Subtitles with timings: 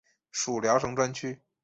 [0.31, 1.39] 属聊城专区。